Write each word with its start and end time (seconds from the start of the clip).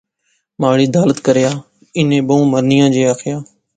مہاڑی 0.59 0.87
دالت 0.95 1.17
کریا۔۔۔ 1.25 1.51
انیں 1.97 2.25
بہوں 2.27 2.45
مرنیاں 2.53 2.89
جئے 2.93 3.05
آخیا 3.13 3.37